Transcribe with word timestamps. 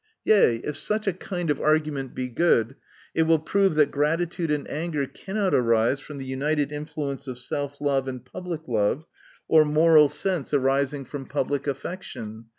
Yea, 0.25 0.55
if 0.63 0.75
such 0.75 1.05
a 1.05 1.13
kind 1.13 1.51
of 1.51 1.61
argument 1.61 2.15
be 2.15 2.27
good, 2.27 2.75
it 3.13 3.21
will 3.21 3.37
prove 3.37 3.75
that 3.75 3.91
gratitude 3.91 4.49
and 4.49 4.67
anger 4.67 5.05
cannot 5.05 5.53
arise 5.53 5.99
from 5.99 6.17
the 6.17 6.25
united 6.25 6.71
influence 6.71 7.27
of 7.27 7.37
self 7.37 7.79
love, 7.79 8.05
aiicl 8.07 8.25
public 8.25 8.67
love, 8.67 9.05
or 9.47 9.63
moral 9.63 10.09
sense 10.09 10.55
arising 10.55 11.05
from 11.05 11.25
the 11.25 11.29
public 11.29 11.67
affection. 11.67 12.45